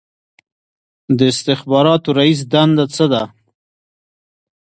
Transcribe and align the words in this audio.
د 1.17 1.19
استخباراتو 1.31 2.09
رییس 2.19 2.41
دنده 2.51 2.85
څه 2.95 3.05
ده؟ 3.11 3.23